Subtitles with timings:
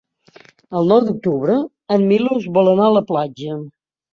[0.79, 1.59] El nou d'octubre
[1.99, 3.63] en Milos vol anar a la platja.